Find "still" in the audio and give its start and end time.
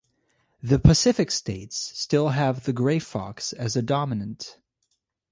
1.95-2.29